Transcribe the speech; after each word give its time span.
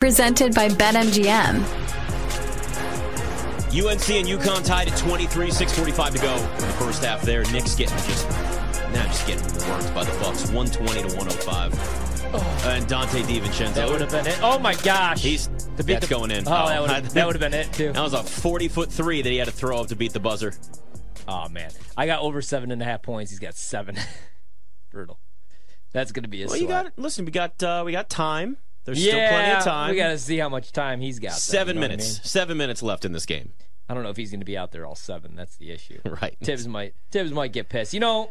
Presented 0.00 0.54
by 0.54 0.70
BetMGM. 0.70 1.56
UNC 3.68 4.10
and 4.10 4.26
UConn 4.26 4.64
tied 4.64 4.88
at 4.88 4.96
23, 4.96 5.50
6:45 5.50 6.12
to 6.14 6.18
go 6.22 6.34
in 6.36 6.40
the 6.40 6.74
first 6.78 7.04
half. 7.04 7.20
There, 7.20 7.42
Nick's 7.52 7.74
getting 7.74 7.98
just 7.98 8.26
now 8.94 9.04
just 9.08 9.26
getting 9.26 9.44
worked 9.68 9.94
by 9.94 10.04
the 10.04 10.18
Bucks, 10.18 10.50
120 10.50 11.02
to 11.02 11.16
105. 11.18 11.74
Oh. 12.32 12.62
And 12.64 12.86
Donte 12.86 13.22
DiVincenzo. 13.24 13.74
That 13.74 13.90
would 13.90 14.00
have 14.00 14.10
been 14.10 14.26
it. 14.26 14.38
Oh 14.42 14.58
my 14.58 14.72
gosh! 14.76 15.22
He's 15.22 15.48
to 15.76 15.84
beat 15.84 15.92
that's 15.92 16.08
the, 16.08 16.14
going 16.14 16.30
in. 16.30 16.48
Oh, 16.48 16.68
that 16.68 16.80
would 16.80 16.90
have, 16.90 17.12
that 17.12 17.26
would 17.26 17.36
have 17.38 17.52
been 17.52 17.60
it 17.60 17.70
too. 17.70 17.92
That 17.92 18.02
was 18.02 18.14
a 18.14 18.22
40 18.22 18.68
foot 18.68 18.90
three 18.90 19.20
that 19.20 19.28
he 19.28 19.36
had 19.36 19.48
to 19.48 19.52
throw 19.52 19.80
up 19.80 19.88
to 19.88 19.96
beat 19.96 20.14
the 20.14 20.20
buzzer. 20.20 20.54
Oh 21.28 21.50
man, 21.50 21.72
I 21.94 22.06
got 22.06 22.22
over 22.22 22.40
seven 22.40 22.70
and 22.70 22.80
a 22.80 22.86
half 22.86 23.02
points. 23.02 23.32
He's 23.32 23.38
got 23.38 23.54
seven. 23.54 23.96
Brutal. 24.90 25.20
That's 25.92 26.10
going 26.10 26.22
to 26.22 26.30
be 26.30 26.42
a. 26.42 26.46
Well, 26.46 26.56
you 26.56 26.68
sweat. 26.68 26.84
got 26.86 26.98
listen. 26.98 27.26
We 27.26 27.32
got 27.32 27.62
uh, 27.62 27.82
we 27.84 27.92
got 27.92 28.08
time. 28.08 28.56
There's 28.84 29.04
yeah, 29.04 29.12
still 29.12 29.28
plenty 29.28 29.52
of 29.58 29.64
time. 29.64 29.90
We 29.90 29.96
got 29.96 30.08
to 30.08 30.18
see 30.18 30.38
how 30.38 30.48
much 30.48 30.72
time 30.72 31.00
he's 31.00 31.18
got. 31.18 31.32
though, 31.32 31.36
Seven 31.36 31.76
you 31.76 31.80
know 31.80 31.84
what 31.84 31.90
I 31.92 31.96
minutes. 31.96 32.14
mean? 32.18 32.24
Seven 32.24 32.56
minutes 32.56 32.82
left 32.82 33.04
in 33.04 33.12
this 33.12 33.26
game. 33.26 33.52
I 33.88 33.94
don't 33.94 34.02
know 34.04 34.10
if 34.10 34.16
he's 34.16 34.30
going 34.30 34.40
to 34.40 34.46
be 34.46 34.56
out 34.56 34.72
there 34.72 34.86
all 34.86 34.94
seven. 34.94 35.34
That's 35.36 35.56
the 35.56 35.70
issue. 35.70 36.00
Right. 36.22 36.36
Thibs 36.42 36.66
might 36.68 36.94
Thibs 37.10 37.32
might 37.32 37.52
get 37.52 37.68
pissed. 37.68 37.92
You 37.92 38.00
know, 38.00 38.30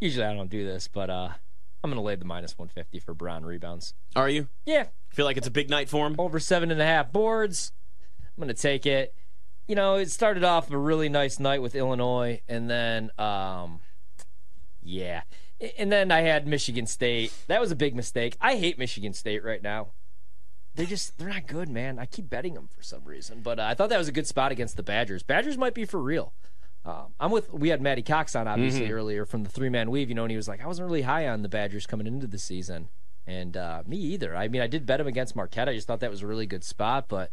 usually 0.00 0.26
I 0.26 0.34
don't 0.34 0.50
do 0.50 0.64
this, 0.66 0.88
but 0.88 1.08
uh, 1.10 1.28
I'm 1.82 1.90
going 1.90 1.94
to 1.96 2.00
lay 2.02 2.16
the 2.16 2.24
minus 2.24 2.58
150 2.58 2.98
for 3.00 3.14
Brown 3.14 3.44
rebounds. 3.44 3.94
Are 4.16 4.28
you? 4.28 4.48
Yeah, 4.66 4.86
Feel 5.10 5.24
like 5.24 5.36
it's 5.36 5.46
a 5.46 5.50
big 5.52 5.70
night 5.70 5.88
for 5.88 6.06
him? 6.06 6.16
over 6.18 6.38
seven 6.40 6.70
and 6.70 6.80
a 6.80 6.84
half 6.86 7.12
boards. 7.12 7.72
I'm 8.36 8.42
going 8.44 8.54
to 8.54 8.60
take 8.60 8.86
it. 8.86 9.14
You 9.68 9.74
know, 9.76 9.94
it 9.96 10.10
started 10.10 10.42
off 10.44 10.70
a 10.70 10.76
really 10.78 11.08
nice 11.08 11.38
night 11.38 11.62
with 11.62 11.74
Illinois, 11.76 12.40
and 12.48 12.68
then, 12.68 13.10
um, 13.18 13.78
yeah, 14.82 15.22
and 15.78 15.90
then 15.90 16.10
I 16.10 16.20
had 16.20 16.46
Michigan 16.46 16.86
State. 16.86 17.32
That 17.46 17.60
was 17.60 17.70
a 17.70 17.76
big 17.76 17.94
mistake. 17.94 18.36
I 18.40 18.56
hate 18.56 18.78
Michigan 18.78 19.12
State 19.12 19.44
right 19.44 19.62
now. 19.62 19.88
They 20.74 20.86
just 20.86 21.18
they're 21.18 21.28
not 21.28 21.46
good, 21.46 21.68
man. 21.68 21.98
I 21.98 22.06
keep 22.06 22.30
betting 22.30 22.54
them 22.54 22.68
for 22.68 22.82
some 22.82 23.04
reason, 23.04 23.40
but 23.42 23.58
uh, 23.58 23.64
I 23.64 23.74
thought 23.74 23.88
that 23.90 23.98
was 23.98 24.08
a 24.08 24.12
good 24.12 24.26
spot 24.26 24.52
against 24.52 24.76
the 24.76 24.82
Badgers. 24.82 25.22
Badgers 25.22 25.58
might 25.58 25.74
be 25.74 25.84
for 25.84 26.00
real. 26.00 26.32
Um, 26.84 27.08
I'm 27.18 27.30
with. 27.30 27.52
We 27.52 27.68
had 27.68 27.82
Matty 27.82 28.02
Cox 28.02 28.34
on 28.34 28.48
obviously 28.48 28.90
earlier 28.90 29.26
from 29.26 29.42
the 29.42 29.50
three 29.50 29.68
man 29.68 29.90
weave, 29.90 30.08
you 30.08 30.14
know, 30.14 30.24
and 30.24 30.30
he 30.30 30.36
was 30.36 30.48
like, 30.48 30.62
I 30.62 30.66
wasn't 30.66 30.86
really 30.86 31.02
high 31.02 31.28
on 31.28 31.42
the 31.42 31.48
Badgers 31.48 31.86
coming 31.86 32.06
into 32.06 32.26
the 32.26 32.38
season, 32.38 32.88
and 33.26 33.56
uh, 33.56 33.82
me 33.86 33.98
either. 33.98 34.34
I 34.34 34.48
mean, 34.48 34.62
I 34.62 34.66
did 34.66 34.86
bet 34.86 35.00
him 35.00 35.06
against 35.06 35.36
Marquette. 35.36 35.68
I 35.68 35.74
just 35.74 35.86
thought 35.86 36.00
that 36.00 36.10
was 36.10 36.22
a 36.22 36.26
really 36.26 36.46
good 36.46 36.64
spot, 36.64 37.06
but 37.08 37.32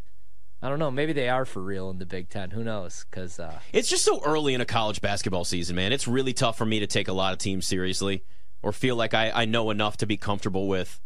I 0.61 0.69
don't 0.69 0.79
know. 0.79 0.89
Maybe 0.89 1.13
they 1.13 1.29
are 1.29 1.45
for 1.45 1.61
real 1.61 1.89
in 1.91 1.99
the 1.99 2.05
Big 2.05 2.29
Ten. 2.29 2.49
Who 2.51 2.63
knows? 2.63 3.05
Because 3.09 3.39
uh, 3.39 3.59
It's 3.71 3.87
just 3.89 4.03
so 4.03 4.21
early 4.23 4.53
in 4.55 4.61
a 4.61 4.65
college 4.65 5.01
basketball 5.01 5.43
season, 5.45 5.75
man. 5.75 5.93
It's 5.93 6.07
really 6.07 6.33
tough 6.33 6.57
for 6.57 6.65
me 6.65 6.79
to 6.79 6.87
take 6.87 7.07
a 7.07 7.13
lot 7.13 7.31
of 7.33 7.39
teams 7.39 7.67
seriously 7.67 8.23
or 8.63 8.71
feel 8.71 8.95
like 8.95 9.13
I, 9.13 9.29
I 9.31 9.45
know 9.45 9.69
enough 9.69 9.97
to 9.97 10.07
be 10.07 10.17
comfortable 10.17 10.67
with, 10.67 10.99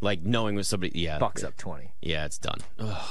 like 0.00 0.22
knowing 0.22 0.54
with 0.56 0.66
somebody. 0.66 0.98
Yeah, 0.98 1.18
Bucks 1.18 1.44
up 1.44 1.56
twenty. 1.56 1.92
Yeah, 2.00 2.24
it's 2.24 2.38
done. 2.38 2.58
Ugh. 2.78 3.08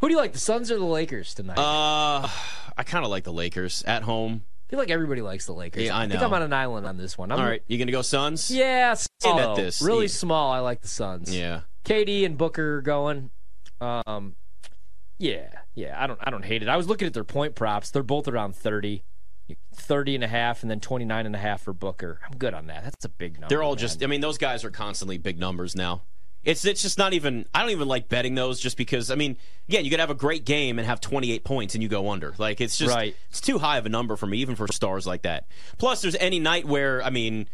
Who 0.00 0.08
do 0.08 0.14
you 0.14 0.20
like, 0.20 0.32
the 0.32 0.38
Suns 0.38 0.70
or 0.70 0.78
the 0.78 0.84
Lakers 0.84 1.32
tonight? 1.32 1.56
Uh, 1.58 2.28
I 2.76 2.82
kind 2.84 3.04
of 3.04 3.10
like 3.10 3.24
the 3.24 3.32
Lakers 3.32 3.82
at 3.86 4.02
home. 4.02 4.42
I 4.44 4.70
feel 4.70 4.78
like 4.78 4.90
everybody 4.90 5.22
likes 5.22 5.46
the 5.46 5.54
Lakers. 5.54 5.84
Yeah, 5.84 5.96
I 5.96 6.06
think 6.08 6.20
know. 6.20 6.26
I'm 6.26 6.34
on 6.34 6.42
an 6.42 6.52
island 6.52 6.86
on 6.86 6.96
this 6.96 7.16
one. 7.16 7.30
I'm, 7.32 7.38
All 7.38 7.46
right, 7.46 7.62
you 7.68 7.78
gonna 7.78 7.92
go 7.92 8.02
Suns? 8.02 8.50
Yeah, 8.50 8.94
small. 8.94 9.56
Really 9.56 10.02
Yeah. 10.02 10.06
small. 10.08 10.50
I 10.52 10.58
like 10.58 10.80
the 10.82 10.88
Suns. 10.88 11.34
Yeah. 11.34 11.60
KD 11.84 12.26
and 12.26 12.36
Booker 12.36 12.82
going. 12.82 13.30
Um, 13.80 14.36
yeah, 15.18 15.48
yeah. 15.74 15.94
I 16.02 16.06
don't, 16.06 16.20
I 16.22 16.30
don't 16.30 16.44
hate 16.44 16.62
it. 16.62 16.68
I 16.68 16.76
was 16.76 16.88
looking 16.88 17.06
at 17.06 17.14
their 17.14 17.24
point 17.24 17.54
props. 17.54 17.90
They're 17.90 18.02
both 18.02 18.28
around 18.28 18.54
30, 18.54 19.02
30 19.74 20.14
and 20.14 20.24
a 20.24 20.28
half, 20.28 20.62
and 20.62 20.70
then 20.70 20.80
29 20.80 21.26
and 21.26 21.34
a 21.34 21.38
half 21.38 21.62
for 21.62 21.72
Booker. 21.72 22.20
I'm 22.24 22.36
good 22.36 22.54
on 22.54 22.66
that. 22.66 22.84
That's 22.84 23.04
a 23.04 23.08
big 23.08 23.34
number. 23.34 23.48
They're 23.48 23.62
all 23.62 23.72
man. 23.72 23.78
just. 23.78 24.02
I 24.02 24.06
mean, 24.06 24.20
those 24.20 24.38
guys 24.38 24.64
are 24.64 24.70
constantly 24.70 25.18
big 25.18 25.38
numbers 25.38 25.74
now. 25.74 26.02
It's 26.44 26.64
it's 26.64 26.80
just 26.80 26.96
not 26.96 27.12
even. 27.12 27.46
I 27.52 27.62
don't 27.62 27.70
even 27.70 27.88
like 27.88 28.08
betting 28.08 28.34
those 28.36 28.60
just 28.60 28.76
because. 28.76 29.10
I 29.10 29.16
mean, 29.16 29.36
again, 29.68 29.84
you 29.84 29.90
could 29.90 30.00
have 30.00 30.10
a 30.10 30.14
great 30.14 30.44
game 30.44 30.78
and 30.78 30.86
have 30.86 31.00
28 31.00 31.42
points 31.44 31.74
and 31.74 31.82
you 31.82 31.88
go 31.88 32.10
under. 32.10 32.34
Like 32.38 32.60
it's 32.60 32.78
just. 32.78 32.94
Right. 32.94 33.16
It's 33.30 33.40
too 33.40 33.58
high 33.58 33.78
of 33.78 33.86
a 33.86 33.88
number 33.88 34.14
for 34.16 34.26
me, 34.26 34.38
even 34.38 34.54
for 34.54 34.68
stars 34.68 35.06
like 35.06 35.22
that. 35.22 35.46
Plus, 35.76 36.02
there's 36.02 36.14
any 36.16 36.38
night 36.38 36.64
where 36.64 37.02
I 37.02 37.10
mean. 37.10 37.48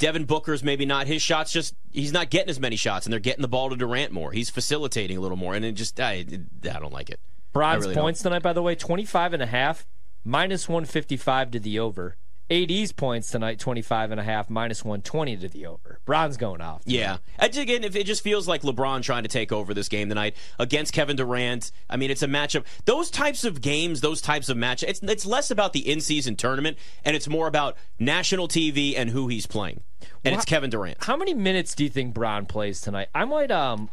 Devin 0.00 0.24
Booker's 0.24 0.64
maybe 0.64 0.86
not 0.86 1.06
his 1.06 1.22
shots. 1.22 1.52
Just 1.52 1.74
he's 1.92 2.12
not 2.12 2.30
getting 2.30 2.48
as 2.48 2.58
many 2.58 2.74
shots, 2.74 3.06
and 3.06 3.12
they're 3.12 3.20
getting 3.20 3.42
the 3.42 3.48
ball 3.48 3.70
to 3.70 3.76
Durant 3.76 4.12
more. 4.12 4.32
He's 4.32 4.50
facilitating 4.50 5.16
a 5.16 5.20
little 5.20 5.36
more, 5.36 5.54
and 5.54 5.64
it 5.64 5.72
just 5.72 6.00
I, 6.00 6.24
I 6.64 6.78
don't 6.80 6.92
like 6.92 7.10
it. 7.10 7.20
Bron's 7.52 7.82
really 7.82 7.94
don't. 7.94 8.02
points 8.04 8.22
tonight, 8.22 8.42
by 8.42 8.52
the 8.52 8.62
way, 8.62 8.74
25 8.74 9.34
and 9.34 9.42
a 9.42 9.46
half, 9.46 9.86
minus 10.24 10.68
155 10.68 11.52
to 11.52 11.60
the 11.60 11.78
over. 11.78 12.16
AD's 12.50 12.92
points 12.92 13.30
tonight, 13.30 13.58
25 13.58 14.10
and 14.10 14.20
a 14.20 14.24
half, 14.24 14.50
minus 14.50 14.84
120 14.84 15.36
to 15.38 15.48
the 15.48 15.66
over. 15.66 16.00
Bron's 16.04 16.36
going 16.36 16.60
off. 16.60 16.82
Yeah. 16.84 17.18
I 17.38 17.46
Again, 17.46 17.84
if 17.84 17.94
it 17.94 18.04
just 18.04 18.22
feels 18.22 18.48
like 18.48 18.62
LeBron 18.62 19.02
trying 19.02 19.22
to 19.22 19.28
take 19.28 19.52
over 19.52 19.74
this 19.74 19.88
game 19.88 20.08
tonight 20.08 20.34
against 20.58 20.92
Kevin 20.92 21.16
Durant. 21.16 21.72
I 21.90 21.96
mean, 21.96 22.10
it's 22.10 22.22
a 22.22 22.26
matchup. 22.26 22.64
Those 22.86 23.10
types 23.10 23.44
of 23.44 23.60
games, 23.60 24.00
those 24.00 24.22
types 24.22 24.48
of 24.48 24.56
match, 24.56 24.82
it's 24.82 25.00
it's 25.02 25.26
less 25.26 25.50
about 25.50 25.72
the 25.74 25.90
in-season 25.90 26.36
tournament 26.36 26.78
and 27.04 27.14
it's 27.14 27.28
more 27.28 27.46
about 27.46 27.76
national 27.98 28.48
TV 28.48 28.94
and 28.96 29.10
who 29.10 29.28
he's 29.28 29.46
playing. 29.46 29.82
And 30.24 30.34
it's 30.34 30.44
Kevin 30.44 30.70
Durant. 30.70 31.04
How 31.04 31.16
many 31.16 31.34
minutes 31.34 31.74
do 31.74 31.84
you 31.84 31.90
think 31.90 32.14
Bron 32.14 32.46
plays 32.46 32.80
tonight? 32.80 33.08
I 33.14 33.24
might 33.26 33.50
um 33.50 33.90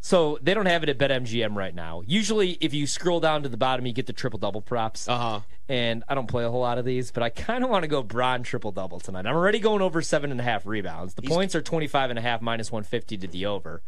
so 0.00 0.38
they 0.42 0.54
don't 0.54 0.66
have 0.66 0.82
it 0.82 0.88
at 0.88 0.98
BetMGM 0.98 1.54
right 1.54 1.74
now. 1.74 2.02
Usually 2.06 2.52
if 2.60 2.72
you 2.72 2.86
scroll 2.86 3.20
down 3.20 3.42
to 3.42 3.48
the 3.48 3.56
bottom 3.56 3.86
you 3.86 3.92
get 3.92 4.06
the 4.06 4.12
triple 4.12 4.38
double 4.38 4.60
props. 4.60 5.08
Uh-huh. 5.08 5.40
And 5.68 6.02
I 6.08 6.14
don't 6.14 6.28
play 6.28 6.44
a 6.44 6.50
whole 6.50 6.60
lot 6.60 6.78
of 6.78 6.84
these, 6.84 7.10
but 7.10 7.22
I 7.22 7.28
kind 7.28 7.62
of 7.62 7.68
want 7.68 7.82
to 7.82 7.88
go 7.88 8.02
Bron 8.02 8.42
triple 8.42 8.72
double 8.72 9.00
tonight. 9.00 9.26
I'm 9.26 9.34
already 9.36 9.58
going 9.58 9.82
over 9.82 10.00
seven 10.00 10.30
and 10.30 10.40
a 10.40 10.44
half 10.44 10.64
rebounds. 10.66 11.14
The 11.14 11.22
points 11.22 11.54
are 11.54 11.60
25 11.62 12.10
and 12.10 12.18
a 12.18 12.22
half 12.22 12.40
minus 12.40 12.72
150 12.72 13.18
to 13.18 13.26
the 13.26 13.46
over. 13.46 13.82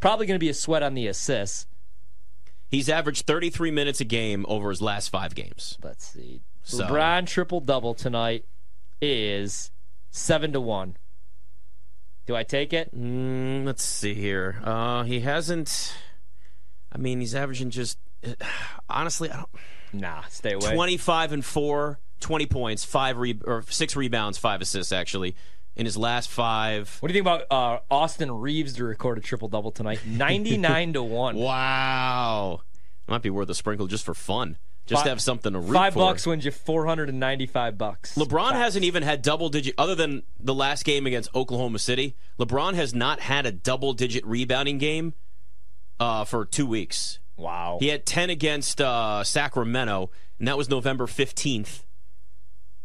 Probably 0.00 0.26
going 0.26 0.36
to 0.36 0.44
be 0.44 0.48
a 0.48 0.54
sweat 0.54 0.82
on 0.82 0.94
the 0.94 1.06
assists. 1.08 1.66
He's 2.68 2.88
averaged 2.88 3.26
33 3.26 3.70
minutes 3.70 4.00
a 4.00 4.04
game 4.04 4.44
over 4.48 4.70
his 4.70 4.80
last 4.82 5.08
5 5.08 5.34
games. 5.34 5.78
Let's 5.82 6.06
see. 6.06 6.42
So- 6.62 6.86
LeBron 6.86 7.26
triple 7.26 7.60
double 7.60 7.94
tonight 7.94 8.44
is 9.00 9.70
seven 10.10 10.52
to 10.52 10.60
one. 10.60 10.96
Do 12.26 12.34
I 12.34 12.42
take 12.42 12.72
it? 12.72 12.94
Mm, 12.96 13.64
let's 13.64 13.84
see 13.84 14.14
here. 14.14 14.60
Uh, 14.64 15.04
he 15.04 15.20
hasn't 15.20 15.94
I 16.92 16.98
mean, 16.98 17.20
he's 17.20 17.34
averaging 17.34 17.70
just 17.70 17.98
honestly, 18.88 19.30
I 19.30 19.36
don't 19.36 19.48
Nah, 19.92 20.22
stay 20.28 20.52
away. 20.52 20.74
25 20.74 21.32
and 21.32 21.44
4, 21.44 21.98
20 22.20 22.46
points, 22.46 22.84
5 22.84 23.18
re- 23.18 23.40
or 23.44 23.62
6 23.66 23.96
rebounds, 23.96 24.36
5 24.36 24.60
assists 24.60 24.92
actually 24.92 25.36
in 25.76 25.84
his 25.86 25.96
last 25.96 26.28
5. 26.28 26.98
What 27.00 27.08
do 27.08 27.14
you 27.14 27.22
think 27.22 27.26
about 27.26 27.46
uh, 27.50 27.80
Austin 27.90 28.30
Reaves 28.32 28.74
to 28.74 28.84
record 28.84 29.18
a 29.18 29.20
triple 29.20 29.48
double 29.48 29.70
tonight? 29.70 30.00
Ninety 30.06 30.56
nine 30.56 30.92
to 30.94 31.02
one. 31.02 31.36
Wow. 31.36 32.62
Might 33.06 33.22
be 33.22 33.30
worth 33.30 33.48
a 33.48 33.54
sprinkle 33.54 33.86
just 33.86 34.04
for 34.04 34.14
fun. 34.14 34.56
Just 34.86 35.02
to 35.04 35.08
have 35.08 35.20
something 35.20 35.52
to 35.52 35.58
root 35.58 35.74
Five 35.74 35.94
for. 35.94 35.98
bucks 36.00 36.26
wins 36.26 36.44
you 36.44 36.50
four 36.52 36.86
hundred 36.86 37.08
and 37.08 37.18
ninety 37.18 37.46
five 37.46 37.76
bucks. 37.76 38.14
LeBron 38.16 38.50
Facts. 38.50 38.58
hasn't 38.58 38.84
even 38.84 39.02
had 39.02 39.20
double 39.20 39.48
digit 39.48 39.74
other 39.76 39.94
than 39.94 40.22
the 40.38 40.54
last 40.54 40.84
game 40.84 41.06
against 41.06 41.34
Oklahoma 41.34 41.78
City. 41.80 42.14
LeBron 42.38 42.74
has 42.74 42.94
not 42.94 43.20
had 43.20 43.46
a 43.46 43.52
double 43.52 43.92
digit 43.92 44.24
rebounding 44.24 44.78
game 44.78 45.14
uh, 45.98 46.24
for 46.24 46.44
2 46.44 46.66
weeks. 46.66 47.18
Wow. 47.36 47.78
He 47.80 47.88
had 47.88 48.06
10 48.06 48.30
against 48.30 48.80
uh, 48.80 49.24
Sacramento, 49.24 50.10
and 50.38 50.46
that 50.48 50.56
was 50.56 50.70
November 50.70 51.06
15th. 51.06 51.82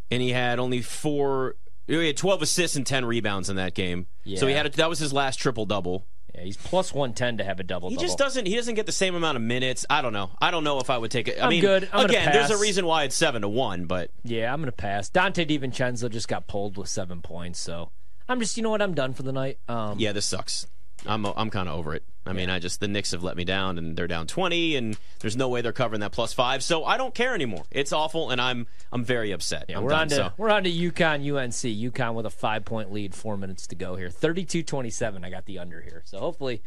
And 0.09 0.21
he 0.21 0.31
had 0.31 0.59
only 0.59 0.81
four. 0.81 1.55
He 1.87 2.07
had 2.07 2.17
12 2.17 2.41
assists 2.41 2.75
and 2.75 2.85
10 2.85 3.05
rebounds 3.05 3.49
in 3.49 3.55
that 3.57 3.73
game. 3.75 4.07
So 4.35 4.47
he 4.47 4.53
had 4.53 4.65
a, 4.65 4.69
that 4.71 4.89
was 4.89 4.99
his 4.99 5.13
last 5.13 5.37
triple 5.37 5.65
double. 5.65 6.05
Yeah, 6.35 6.43
he's 6.43 6.57
plus 6.57 6.93
one 6.93 7.13
ten 7.13 7.37
to 7.37 7.43
have 7.43 7.59
a 7.59 7.63
double 7.63 7.89
He 7.89 7.97
just 7.97 8.17
doesn't. 8.17 8.45
He 8.45 8.55
doesn't 8.55 8.75
get 8.75 8.85
the 8.85 8.91
same 8.91 9.15
amount 9.15 9.35
of 9.35 9.41
minutes. 9.41 9.85
I 9.89 10.01
don't 10.01 10.13
know. 10.13 10.31
I 10.41 10.51
don't 10.51 10.63
know 10.63 10.79
if 10.79 10.89
I 10.89 10.97
would 10.97 11.11
take 11.11 11.27
it. 11.27 11.39
I 11.39 11.43
I'm 11.43 11.49
mean, 11.49 11.61
good. 11.61 11.89
I'm 11.91 12.05
again, 12.05 12.31
there's 12.31 12.51
a 12.51 12.57
reason 12.57 12.85
why 12.85 13.03
it's 13.03 13.15
seven 13.15 13.41
to 13.41 13.49
one. 13.49 13.85
But 13.85 14.11
Yeah, 14.23 14.53
I'm 14.53 14.61
gonna 14.61 14.71
pass. 14.71 15.09
Donte 15.09 15.45
DiVincenzo 15.47 16.09
just 16.09 16.27
got 16.27 16.47
pulled 16.47 16.77
with 16.77 16.87
seven 16.89 17.21
points, 17.21 17.59
so 17.59 17.91
I'm 18.29 18.39
just 18.39 18.55
you 18.55 18.63
know 18.63 18.69
what 18.69 18.81
I'm 18.81 18.93
done 18.93 19.13
for 19.13 19.23
the 19.23 19.33
night. 19.33 19.59
Um, 19.67 19.99
yeah, 19.99 20.11
this 20.13 20.25
sucks. 20.25 20.67
I'm 21.05 21.25
I'm 21.25 21.49
kind 21.49 21.67
of 21.67 21.77
over 21.77 21.95
it. 21.95 22.03
I 22.25 22.33
mean, 22.33 22.51
I 22.51 22.59
just 22.59 22.79
the 22.79 22.87
Knicks 22.87 23.11
have 23.11 23.23
let 23.23 23.35
me 23.35 23.43
down, 23.43 23.79
and 23.79 23.97
they're 23.97 24.07
down 24.07 24.27
20, 24.27 24.75
and 24.75 24.97
there's 25.19 25.35
no 25.35 25.49
way 25.49 25.61
they're 25.61 25.73
covering 25.73 26.01
that 26.01 26.11
plus 26.11 26.33
five. 26.33 26.63
So 26.63 26.85
I 26.85 26.97
don't 26.97 27.15
care 27.15 27.33
anymore. 27.33 27.63
It's 27.71 27.91
awful, 27.91 28.29
and 28.29 28.39
I'm 28.39 28.67
I'm 28.91 29.03
very 29.03 29.31
upset. 29.31 29.65
Yeah, 29.69 29.77
I'm 29.77 29.83
we're 29.83 29.89
done. 29.89 30.01
on 30.01 30.09
to 30.09 30.15
so. 30.15 30.31
we're 30.37 30.51
on 30.51 30.63
to 30.63 30.71
UConn 30.71 31.21
UNC. 31.35 31.93
UConn 31.93 32.13
with 32.13 32.27
a 32.27 32.29
five 32.29 32.63
point 32.63 32.91
lead, 32.91 33.15
four 33.15 33.37
minutes 33.37 33.65
to 33.67 33.75
go 33.75 33.95
here. 33.95 34.09
32-27. 34.09 35.25
I 35.25 35.29
got 35.29 35.45
the 35.45 35.57
under 35.59 35.81
here, 35.81 36.03
so 36.05 36.19
hopefully 36.19 36.61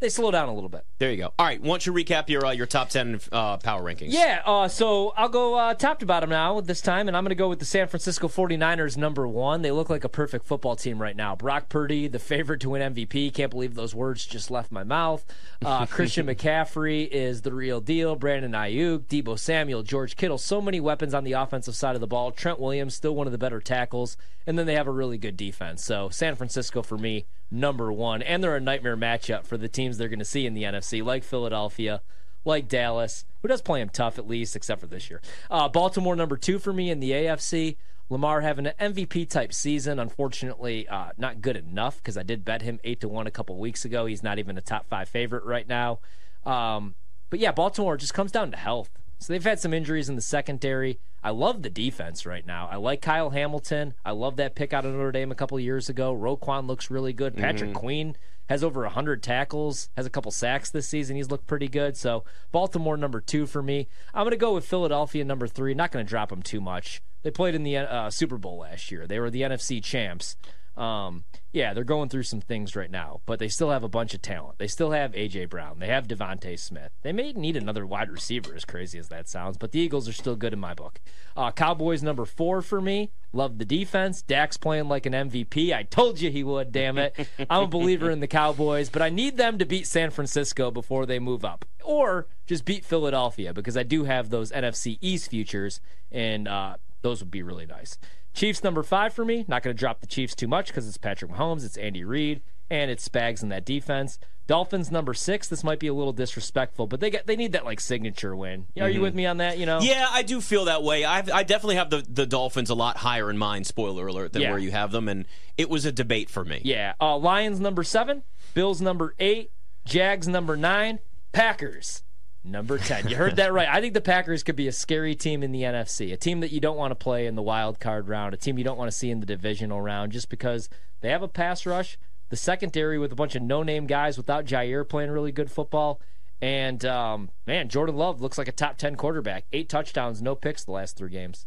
they 0.00 0.08
slow 0.08 0.30
down 0.30 0.48
a 0.48 0.54
little 0.54 0.68
bit. 0.68 0.84
There 0.98 1.10
you 1.10 1.16
go. 1.16 1.32
All 1.38 1.46
right, 1.46 1.60
why 1.60 1.68
don't 1.68 1.86
you 1.86 1.92
recap 1.92 2.28
your 2.28 2.46
uh, 2.46 2.52
your 2.52 2.66
top 2.66 2.88
10 2.88 3.20
uh, 3.32 3.56
power 3.58 3.82
rankings? 3.82 4.08
Yeah, 4.12 4.42
uh, 4.44 4.68
so 4.68 5.12
I'll 5.16 5.28
go 5.28 5.54
uh, 5.54 5.74
top 5.74 5.98
to 6.00 6.06
bottom 6.06 6.30
now 6.30 6.60
this 6.60 6.80
time, 6.80 7.08
and 7.08 7.16
I'm 7.16 7.24
going 7.24 7.30
to 7.30 7.34
go 7.34 7.48
with 7.48 7.58
the 7.58 7.64
San 7.64 7.88
Francisco 7.88 8.28
49ers 8.28 8.96
number 8.96 9.26
one. 9.26 9.62
They 9.62 9.70
look 9.70 9.90
like 9.90 10.04
a 10.04 10.08
perfect 10.08 10.46
football 10.46 10.76
team 10.76 11.02
right 11.02 11.16
now. 11.16 11.34
Brock 11.34 11.68
Purdy, 11.68 12.06
the 12.06 12.18
favorite 12.18 12.60
to 12.60 12.70
win 12.70 12.94
MVP. 12.94 13.34
Can't 13.34 13.50
believe 13.50 13.74
those 13.74 13.94
words 13.94 14.24
just 14.24 14.50
left 14.50 14.70
my 14.70 14.84
mouth. 14.84 15.24
Uh, 15.64 15.86
Christian 15.90 16.26
McCaffrey 16.26 17.08
is 17.08 17.42
the 17.42 17.52
real 17.52 17.80
deal. 17.80 18.14
Brandon 18.14 18.52
Aiyuk, 18.52 19.06
Deebo 19.06 19.38
Samuel, 19.38 19.82
George 19.82 20.16
Kittle. 20.16 20.38
So 20.38 20.60
many 20.60 20.80
weapons 20.80 21.14
on 21.14 21.24
the 21.24 21.32
offensive 21.32 21.74
side 21.74 21.94
of 21.94 22.00
the 22.00 22.06
ball. 22.06 22.30
Trent 22.30 22.60
Williams, 22.60 22.94
still 22.94 23.14
one 23.14 23.26
of 23.26 23.32
the 23.32 23.38
better 23.38 23.60
tackles. 23.60 24.16
And 24.46 24.58
then 24.58 24.66
they 24.66 24.74
have 24.74 24.86
a 24.86 24.92
really 24.92 25.18
good 25.18 25.36
defense. 25.36 25.84
So 25.84 26.08
San 26.08 26.36
Francisco, 26.36 26.82
for 26.82 26.96
me, 26.96 27.26
number 27.50 27.92
one, 27.92 28.22
and 28.22 28.42
they're 28.42 28.56
a 28.56 28.60
nightmare 28.60 28.96
matchup 28.96 29.44
for 29.44 29.56
the 29.56 29.68
teams 29.68 29.98
they're 29.98 30.08
going 30.08 30.18
to 30.18 30.24
see 30.24 30.46
in 30.46 30.54
the 30.54 30.64
NFC, 30.64 31.04
like 31.04 31.24
Philadelphia, 31.24 32.02
like 32.44 32.68
Dallas, 32.68 33.24
who 33.42 33.48
does 33.48 33.62
play 33.62 33.80
them 33.80 33.88
tough 33.88 34.18
at 34.18 34.28
least, 34.28 34.56
except 34.56 34.80
for 34.80 34.86
this 34.86 35.10
year. 35.10 35.20
Uh, 35.50 35.68
Baltimore 35.68 36.16
number 36.16 36.36
two 36.36 36.58
for 36.58 36.72
me 36.72 36.90
in 36.90 37.00
the 37.00 37.10
AFC. 37.10 37.76
Lamar 38.10 38.40
having 38.40 38.66
an 38.66 38.94
MVP 38.94 39.28
type 39.28 39.52
season. 39.52 39.98
Unfortunately, 39.98 40.88
uh, 40.88 41.10
not 41.18 41.42
good 41.42 41.56
enough 41.56 41.98
because 41.98 42.16
I 42.16 42.22
did 42.22 42.44
bet 42.44 42.62
him 42.62 42.80
eight 42.84 43.00
to 43.00 43.08
one 43.08 43.26
a 43.26 43.30
couple 43.30 43.58
weeks 43.58 43.84
ago. 43.84 44.06
He's 44.06 44.22
not 44.22 44.38
even 44.38 44.56
a 44.56 44.62
top 44.62 44.86
five 44.86 45.08
favorite 45.08 45.44
right 45.44 45.68
now. 45.68 45.98
Um, 46.46 46.94
but 47.28 47.38
yeah, 47.38 47.52
Baltimore 47.52 47.98
just 47.98 48.14
comes 48.14 48.32
down 48.32 48.50
to 48.52 48.56
health. 48.56 48.97
So 49.18 49.32
they've 49.32 49.42
had 49.42 49.60
some 49.60 49.74
injuries 49.74 50.08
in 50.08 50.16
the 50.16 50.22
secondary. 50.22 50.98
I 51.22 51.30
love 51.30 51.62
the 51.62 51.70
defense 51.70 52.24
right 52.24 52.46
now. 52.46 52.68
I 52.70 52.76
like 52.76 53.02
Kyle 53.02 53.30
Hamilton. 53.30 53.94
I 54.04 54.12
love 54.12 54.36
that 54.36 54.54
pick 54.54 54.72
out 54.72 54.84
of 54.84 54.92
Notre 54.92 55.12
Dame 55.12 55.32
a 55.32 55.34
couple 55.34 55.58
years 55.58 55.88
ago. 55.88 56.14
Roquan 56.14 56.66
looks 56.66 56.90
really 56.90 57.12
good. 57.12 57.36
Patrick 57.36 57.70
mm-hmm. 57.70 57.78
Queen 57.78 58.16
has 58.48 58.64
over 58.64 58.82
100 58.82 59.22
tackles, 59.22 59.90
has 59.96 60.06
a 60.06 60.10
couple 60.10 60.30
sacks 60.30 60.70
this 60.70 60.88
season. 60.88 61.16
He's 61.16 61.30
looked 61.30 61.46
pretty 61.46 61.68
good. 61.68 61.96
So 61.96 62.24
Baltimore 62.52 62.96
number 62.96 63.20
two 63.20 63.46
for 63.46 63.62
me. 63.62 63.88
I'm 64.14 64.22
going 64.22 64.30
to 64.30 64.36
go 64.36 64.54
with 64.54 64.64
Philadelphia 64.64 65.24
number 65.24 65.46
three. 65.46 65.74
Not 65.74 65.92
going 65.92 66.04
to 66.04 66.08
drop 66.08 66.30
them 66.30 66.42
too 66.42 66.60
much. 66.60 67.02
They 67.22 67.30
played 67.30 67.54
in 67.54 67.64
the 67.64 67.76
uh, 67.76 68.10
Super 68.10 68.38
Bowl 68.38 68.58
last 68.58 68.90
year. 68.90 69.06
They 69.06 69.18
were 69.18 69.30
the 69.30 69.42
NFC 69.42 69.82
champs. 69.82 70.36
Um, 70.78 71.24
yeah, 71.52 71.74
they're 71.74 71.82
going 71.82 72.08
through 72.08 72.22
some 72.22 72.40
things 72.40 72.76
right 72.76 72.90
now, 72.90 73.20
but 73.26 73.40
they 73.40 73.48
still 73.48 73.70
have 73.70 73.82
a 73.82 73.88
bunch 73.88 74.14
of 74.14 74.22
talent. 74.22 74.58
They 74.58 74.68
still 74.68 74.92
have 74.92 75.12
AJ 75.12 75.48
Brown. 75.48 75.80
They 75.80 75.88
have 75.88 76.06
DeVonta 76.06 76.56
Smith. 76.56 76.92
They 77.02 77.12
may 77.12 77.32
need 77.32 77.56
another 77.56 77.84
wide 77.84 78.10
receiver, 78.10 78.54
as 78.54 78.64
crazy 78.64 78.96
as 78.96 79.08
that 79.08 79.28
sounds, 79.28 79.56
but 79.56 79.72
the 79.72 79.80
Eagles 79.80 80.08
are 80.08 80.12
still 80.12 80.36
good 80.36 80.52
in 80.52 80.60
my 80.60 80.74
book. 80.74 81.00
Uh, 81.36 81.50
Cowboys 81.50 82.02
number 82.02 82.24
four 82.24 82.62
for 82.62 82.80
me. 82.80 83.10
Love 83.32 83.58
the 83.58 83.64
defense. 83.64 84.22
Dak's 84.22 84.56
playing 84.56 84.88
like 84.88 85.04
an 85.04 85.14
MVP. 85.14 85.74
I 85.74 85.82
told 85.82 86.20
you 86.20 86.30
he 86.30 86.44
would. 86.44 86.70
Damn 86.70 86.96
it! 86.96 87.28
I'm 87.50 87.64
a 87.64 87.68
believer 87.68 88.10
in 88.10 88.20
the 88.20 88.28
Cowboys, 88.28 88.88
but 88.88 89.02
I 89.02 89.08
need 89.08 89.36
them 89.36 89.58
to 89.58 89.66
beat 89.66 89.88
San 89.88 90.10
Francisco 90.10 90.70
before 90.70 91.06
they 91.06 91.18
move 91.18 91.44
up, 91.44 91.64
or 91.82 92.28
just 92.46 92.64
beat 92.64 92.84
Philadelphia 92.84 93.52
because 93.52 93.76
I 93.76 93.82
do 93.82 94.04
have 94.04 94.30
those 94.30 94.52
NFC 94.52 94.98
East 95.00 95.30
futures, 95.30 95.80
and 96.12 96.46
uh, 96.46 96.76
those 97.02 97.20
would 97.20 97.30
be 97.30 97.42
really 97.42 97.66
nice. 97.66 97.98
Chiefs 98.38 98.62
number 98.62 98.84
five 98.84 99.12
for 99.12 99.24
me. 99.24 99.44
Not 99.48 99.64
going 99.64 99.74
to 99.74 99.78
drop 99.78 100.00
the 100.00 100.06
Chiefs 100.06 100.36
too 100.36 100.46
much 100.46 100.68
because 100.68 100.86
it's 100.86 100.96
Patrick 100.96 101.32
Mahomes, 101.32 101.64
it's 101.64 101.76
Andy 101.76 102.04
Reid, 102.04 102.40
and 102.70 102.88
it's 102.88 103.06
Spags 103.08 103.42
in 103.42 103.48
that 103.48 103.64
defense. 103.64 104.20
Dolphins 104.46 104.92
number 104.92 105.12
six. 105.12 105.48
This 105.48 105.64
might 105.64 105.80
be 105.80 105.88
a 105.88 105.92
little 105.92 106.12
disrespectful, 106.12 106.86
but 106.86 107.00
they 107.00 107.10
get 107.10 107.26
they 107.26 107.34
need 107.34 107.50
that 107.50 107.64
like 107.64 107.80
signature 107.80 108.36
win. 108.36 108.66
Are 108.76 108.82
mm-hmm. 108.84 108.94
you 108.94 109.00
with 109.00 109.14
me 109.16 109.26
on 109.26 109.38
that? 109.38 109.58
You 109.58 109.66
know? 109.66 109.80
Yeah, 109.80 110.06
I 110.08 110.22
do 110.22 110.40
feel 110.40 110.66
that 110.66 110.84
way. 110.84 111.04
I've, 111.04 111.28
i 111.32 111.42
definitely 111.42 111.76
have 111.76 111.90
the, 111.90 112.06
the 112.08 112.26
Dolphins 112.26 112.70
a 112.70 112.76
lot 112.76 112.98
higher 112.98 113.28
in 113.28 113.36
mind. 113.36 113.66
Spoiler 113.66 114.06
alert 114.06 114.32
than 114.32 114.42
yeah. 114.42 114.50
where 114.50 114.60
you 114.60 114.70
have 114.70 114.92
them, 114.92 115.08
and 115.08 115.26
it 115.56 115.68
was 115.68 115.84
a 115.84 115.90
debate 115.90 116.30
for 116.30 116.44
me. 116.44 116.60
Yeah. 116.64 116.94
Uh, 117.00 117.16
Lions 117.16 117.58
number 117.58 117.82
seven, 117.82 118.22
Bills 118.54 118.80
number 118.80 119.16
eight, 119.18 119.50
Jags 119.84 120.28
number 120.28 120.56
nine, 120.56 121.00
Packers 121.32 122.04
Number 122.50 122.78
10. 122.78 123.08
You 123.08 123.16
heard 123.16 123.36
that 123.36 123.52
right. 123.52 123.68
I 123.68 123.80
think 123.80 123.94
the 123.94 124.00
Packers 124.00 124.42
could 124.42 124.56
be 124.56 124.68
a 124.68 124.72
scary 124.72 125.14
team 125.14 125.42
in 125.42 125.52
the 125.52 125.62
NFC, 125.62 126.12
a 126.12 126.16
team 126.16 126.40
that 126.40 126.50
you 126.50 126.60
don't 126.60 126.76
want 126.76 126.90
to 126.92 126.94
play 126.94 127.26
in 127.26 127.34
the 127.34 127.42
wild 127.42 127.78
card 127.78 128.08
round, 128.08 128.34
a 128.34 128.36
team 128.36 128.58
you 128.58 128.64
don't 128.64 128.78
want 128.78 128.90
to 128.90 128.96
see 128.96 129.10
in 129.10 129.20
the 129.20 129.26
divisional 129.26 129.80
round 129.80 130.12
just 130.12 130.28
because 130.28 130.68
they 131.00 131.10
have 131.10 131.22
a 131.22 131.28
pass 131.28 131.66
rush, 131.66 131.98
the 132.30 132.36
secondary 132.36 132.98
with 132.98 133.12
a 133.12 133.14
bunch 133.16 133.34
of 133.34 133.42
no 133.42 133.62
name 133.62 133.86
guys 133.86 134.16
without 134.16 134.44
Jaire 134.44 134.88
playing 134.88 135.10
really 135.10 135.32
good 135.32 135.50
football. 135.50 136.00
And, 136.40 136.84
um, 136.84 137.30
man, 137.46 137.68
Jordan 137.68 137.96
Love 137.96 138.20
looks 138.20 138.38
like 138.38 138.48
a 138.48 138.52
top 138.52 138.78
10 138.78 138.96
quarterback. 138.96 139.44
Eight 139.52 139.68
touchdowns, 139.68 140.22
no 140.22 140.34
picks 140.34 140.64
the 140.64 140.72
last 140.72 140.96
three 140.96 141.10
games. 141.10 141.46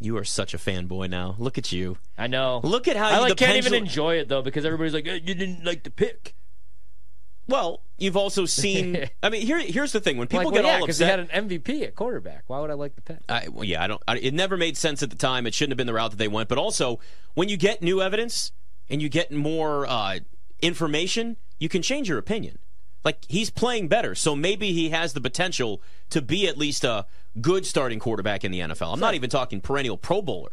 You 0.00 0.16
are 0.16 0.24
such 0.24 0.54
a 0.54 0.58
fanboy 0.58 1.08
now. 1.10 1.34
Look 1.38 1.58
at 1.58 1.72
you. 1.72 1.98
I 2.18 2.26
know. 2.26 2.60
Look 2.62 2.88
at 2.88 2.96
how 2.96 3.08
I 3.08 3.18
like, 3.18 3.36
can't 3.36 3.56
even 3.56 3.74
enjoy 3.74 4.16
it, 4.16 4.28
though, 4.28 4.42
because 4.42 4.64
everybody's 4.64 4.94
like, 4.94 5.06
hey, 5.06 5.22
you 5.24 5.34
didn't 5.34 5.64
like 5.64 5.82
the 5.82 5.90
pick. 5.90 6.34
Well, 7.46 7.80
you've 7.98 8.16
also 8.16 8.46
seen. 8.46 9.08
I 9.22 9.28
mean, 9.28 9.46
here, 9.46 9.58
here's 9.58 9.92
the 9.92 10.00
thing: 10.00 10.16
when 10.16 10.28
people 10.28 10.46
like, 10.46 10.54
well, 10.54 10.62
get 10.62 10.68
yeah, 10.68 10.76
all 10.78 10.84
upset, 10.84 11.06
he 11.06 11.10
had 11.10 11.46
an 11.46 11.48
MVP 11.48 11.82
at 11.82 11.94
quarterback. 11.94 12.44
Why 12.46 12.60
would 12.60 12.70
I 12.70 12.74
like 12.74 12.94
the 12.94 13.02
pick? 13.02 13.18
I, 13.28 13.48
well, 13.48 13.64
yeah, 13.64 13.82
I 13.82 13.86
don't. 13.86 14.02
I, 14.08 14.16
it 14.18 14.34
never 14.34 14.56
made 14.56 14.76
sense 14.76 15.02
at 15.02 15.10
the 15.10 15.16
time. 15.16 15.46
It 15.46 15.54
shouldn't 15.54 15.72
have 15.72 15.76
been 15.76 15.86
the 15.86 15.94
route 15.94 16.12
that 16.12 16.16
they 16.16 16.28
went. 16.28 16.48
But 16.48 16.58
also, 16.58 17.00
when 17.34 17.48
you 17.48 17.56
get 17.56 17.82
new 17.82 18.00
evidence 18.00 18.52
and 18.88 19.02
you 19.02 19.08
get 19.08 19.30
more 19.30 19.86
uh, 19.86 20.20
information, 20.60 21.36
you 21.58 21.68
can 21.68 21.82
change 21.82 22.08
your 22.08 22.18
opinion. 22.18 22.58
Like 23.04 23.18
he's 23.28 23.50
playing 23.50 23.88
better, 23.88 24.14
so 24.14 24.34
maybe 24.34 24.72
he 24.72 24.90
has 24.90 25.12
the 25.12 25.20
potential 25.20 25.82
to 26.08 26.22
be 26.22 26.48
at 26.48 26.56
least 26.56 26.84
a 26.84 27.04
good 27.40 27.66
starting 27.66 27.98
quarterback 27.98 28.44
in 28.44 28.52
the 28.52 28.60
NFL. 28.60 28.94
I'm 28.94 29.00
not 29.00 29.14
even 29.14 29.28
talking 29.28 29.60
perennial 29.60 29.98
Pro 29.98 30.22
Bowler. 30.22 30.52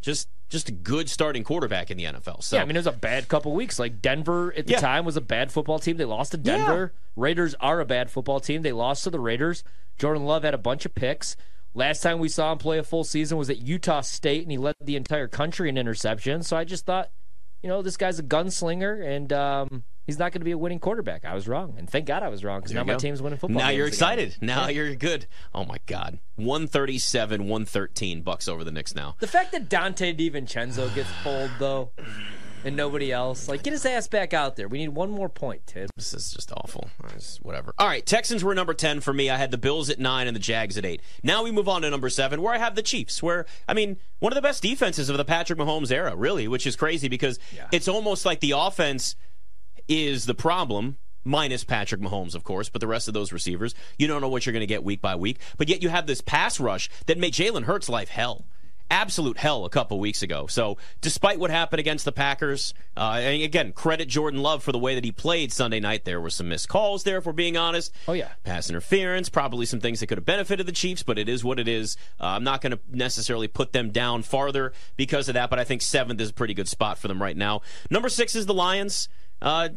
Just 0.00 0.28
just 0.48 0.68
a 0.68 0.72
good 0.72 1.08
starting 1.08 1.42
quarterback 1.44 1.90
in 1.90 1.96
the 1.96 2.04
NFL. 2.04 2.42
So 2.42 2.56
yeah, 2.56 2.62
I 2.62 2.64
mean 2.64 2.76
it 2.76 2.80
was 2.80 2.86
a 2.86 2.92
bad 2.92 3.28
couple 3.28 3.52
weeks. 3.52 3.78
Like 3.78 4.00
Denver 4.00 4.52
at 4.56 4.66
the 4.66 4.72
yeah. 4.72 4.80
time 4.80 5.04
was 5.04 5.16
a 5.16 5.20
bad 5.20 5.50
football 5.50 5.78
team. 5.78 5.96
They 5.96 6.04
lost 6.04 6.32
to 6.32 6.36
Denver. 6.36 6.92
Yeah. 6.94 7.00
Raiders 7.16 7.54
are 7.60 7.80
a 7.80 7.84
bad 7.84 8.10
football 8.10 8.40
team. 8.40 8.62
They 8.62 8.72
lost 8.72 9.04
to 9.04 9.10
the 9.10 9.20
Raiders. 9.20 9.64
Jordan 9.98 10.24
Love 10.24 10.42
had 10.42 10.54
a 10.54 10.58
bunch 10.58 10.84
of 10.84 10.94
picks. 10.94 11.36
Last 11.74 12.02
time 12.02 12.20
we 12.20 12.28
saw 12.28 12.52
him 12.52 12.58
play 12.58 12.78
a 12.78 12.84
full 12.84 13.02
season 13.02 13.36
was 13.36 13.50
at 13.50 13.58
Utah 13.58 14.00
State, 14.00 14.42
and 14.42 14.52
he 14.52 14.58
led 14.58 14.76
the 14.80 14.94
entire 14.94 15.26
country 15.26 15.68
in 15.68 15.74
interceptions. 15.74 16.44
So 16.44 16.56
I 16.56 16.62
just 16.62 16.86
thought, 16.86 17.10
you 17.62 17.68
know, 17.68 17.82
this 17.82 17.96
guy's 17.96 18.20
a 18.20 18.22
gunslinger, 18.22 19.04
and 19.04 19.32
um, 19.32 19.84
he's 20.06 20.18
not 20.18 20.32
going 20.32 20.40
to 20.40 20.44
be 20.44 20.52
a 20.52 20.58
winning 20.58 20.78
quarterback. 20.78 21.24
I 21.24 21.34
was 21.34 21.48
wrong, 21.48 21.74
and 21.78 21.88
thank 21.88 22.06
God 22.06 22.22
I 22.22 22.28
was 22.28 22.44
wrong 22.44 22.60
because 22.60 22.72
now 22.72 22.84
my 22.84 22.94
team's 22.96 23.20
winning 23.20 23.38
football. 23.38 23.60
Now 23.60 23.70
you're 23.70 23.86
excited. 23.86 24.36
Again. 24.36 24.46
Now 24.46 24.62
yeah. 24.64 24.82
you're 24.82 24.94
good. 24.94 25.26
Oh 25.54 25.64
my 25.64 25.78
God, 25.86 26.18
one 26.36 26.66
thirty 26.66 26.98
seven, 26.98 27.48
one 27.48 27.64
thirteen 27.64 28.22
bucks 28.22 28.48
over 28.48 28.64
the 28.64 28.72
Knicks 28.72 28.94
now. 28.94 29.16
The 29.20 29.26
fact 29.26 29.52
that 29.52 29.68
Donte 29.68 30.16
DiVincenzo 30.16 30.94
gets 30.94 31.10
pulled 31.22 31.50
though. 31.58 31.90
And 32.66 32.76
nobody 32.76 33.12
else. 33.12 33.46
Like, 33.46 33.62
get 33.62 33.74
his 33.74 33.84
ass 33.84 34.08
back 34.08 34.32
out 34.32 34.56
there. 34.56 34.68
We 34.68 34.78
need 34.78 34.88
one 34.88 35.10
more 35.10 35.28
point, 35.28 35.66
Tim. 35.66 35.86
This 35.96 36.14
is 36.14 36.32
just 36.32 36.50
awful. 36.50 36.88
whatever. 37.42 37.74
All 37.76 37.86
right, 37.86 38.06
Texans 38.06 38.42
were 38.42 38.54
number 38.54 38.72
10 38.72 39.00
for 39.00 39.12
me. 39.12 39.28
I 39.28 39.36
had 39.36 39.50
the 39.50 39.58
Bills 39.58 39.90
at 39.90 39.98
9 39.98 40.26
and 40.26 40.34
the 40.34 40.40
Jags 40.40 40.78
at 40.78 40.86
8. 40.86 41.02
Now 41.22 41.44
we 41.44 41.52
move 41.52 41.68
on 41.68 41.82
to 41.82 41.90
number 41.90 42.08
7, 42.08 42.40
where 42.40 42.54
I 42.54 42.56
have 42.56 42.74
the 42.74 42.80
Chiefs, 42.80 43.22
where, 43.22 43.44
I 43.68 43.74
mean, 43.74 43.98
one 44.20 44.32
of 44.32 44.34
the 44.34 44.40
best 44.40 44.62
defenses 44.62 45.10
of 45.10 45.18
the 45.18 45.26
Patrick 45.26 45.58
Mahomes 45.58 45.92
era, 45.92 46.16
really, 46.16 46.48
which 46.48 46.66
is 46.66 46.74
crazy 46.74 47.08
because 47.08 47.38
yeah. 47.54 47.66
it's 47.70 47.86
almost 47.86 48.24
like 48.24 48.40
the 48.40 48.52
offense– 48.52 49.14
is 49.88 50.26
the 50.26 50.34
problem 50.34 50.96
minus 51.24 51.64
Patrick 51.64 52.00
Mahomes, 52.00 52.34
of 52.34 52.44
course, 52.44 52.68
but 52.68 52.80
the 52.80 52.86
rest 52.86 53.08
of 53.08 53.14
those 53.14 53.32
receivers, 53.32 53.74
you 53.98 54.06
don't 54.06 54.20
know 54.20 54.28
what 54.28 54.46
you're 54.46 54.52
going 54.52 54.60
to 54.60 54.66
get 54.66 54.84
week 54.84 55.00
by 55.00 55.16
week. 55.16 55.38
But 55.56 55.68
yet 55.68 55.82
you 55.82 55.88
have 55.88 56.06
this 56.06 56.20
pass 56.20 56.60
rush 56.60 56.90
that 57.06 57.18
made 57.18 57.32
Jalen 57.32 57.64
Hurts' 57.64 57.88
life 57.88 58.10
hell. 58.10 58.46
Absolute 58.90 59.38
hell 59.38 59.64
a 59.64 59.70
couple 59.70 59.98
weeks 59.98 60.22
ago. 60.22 60.46
So, 60.46 60.76
despite 61.00 61.40
what 61.40 61.50
happened 61.50 61.80
against 61.80 62.04
the 62.04 62.12
Packers, 62.12 62.74
uh, 62.98 63.18
and 63.22 63.42
again, 63.42 63.72
credit 63.72 64.08
Jordan 64.08 64.42
Love 64.42 64.62
for 64.62 64.72
the 64.72 64.78
way 64.78 64.94
that 64.94 65.04
he 65.04 65.10
played 65.10 65.52
Sunday 65.52 65.80
night. 65.80 66.04
There 66.04 66.20
were 66.20 66.28
some 66.28 66.50
missed 66.50 66.68
calls 66.68 67.02
there, 67.02 67.16
if 67.16 67.24
we're 67.24 67.32
being 67.32 67.56
honest. 67.56 67.92
Oh, 68.06 68.12
yeah. 68.12 68.28
Pass 68.44 68.68
interference, 68.68 69.30
probably 69.30 69.64
some 69.64 69.80
things 69.80 70.00
that 70.00 70.08
could 70.08 70.18
have 70.18 70.26
benefited 70.26 70.66
the 70.66 70.72
Chiefs, 70.72 71.02
but 71.02 71.18
it 71.18 71.30
is 71.30 71.42
what 71.42 71.58
it 71.58 71.66
is. 71.66 71.96
Uh, 72.20 72.26
I'm 72.26 72.44
not 72.44 72.60
going 72.60 72.72
to 72.72 72.78
necessarily 72.90 73.48
put 73.48 73.72
them 73.72 73.90
down 73.90 74.22
farther 74.22 74.74
because 74.96 75.28
of 75.28 75.34
that, 75.34 75.48
but 75.48 75.58
I 75.58 75.64
think 75.64 75.80
seventh 75.80 76.20
is 76.20 76.28
a 76.28 76.34
pretty 76.34 76.54
good 76.54 76.68
spot 76.68 76.98
for 76.98 77.08
them 77.08 77.20
right 77.20 77.36
now. 77.36 77.62
Number 77.90 78.10
six 78.10 78.36
is 78.36 78.44
the 78.44 78.54
Lions. 78.54 79.08
Uh, 79.44 79.68